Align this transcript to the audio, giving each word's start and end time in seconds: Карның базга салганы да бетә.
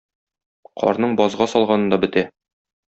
Карның 0.85 1.15
базга 1.21 1.49
салганы 1.55 1.95
да 1.95 2.05
бетә. 2.07 2.29